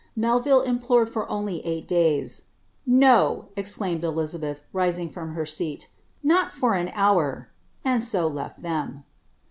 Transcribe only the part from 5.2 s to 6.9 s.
her seat, '^ not for an